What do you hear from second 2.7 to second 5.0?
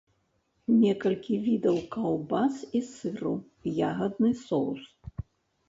і сыру, ягадны соус.